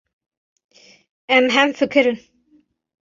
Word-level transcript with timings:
Em 1.37 1.49
hemfikir 1.57 2.11
in. 2.13 2.21